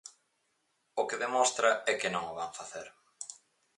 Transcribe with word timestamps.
O 1.01 1.03
que 1.07 1.21
demostra 1.23 1.69
é 1.91 1.93
que 1.99 2.13
non 2.13 2.23
o 2.31 2.37
van 2.39 2.51
facer. 2.59 2.87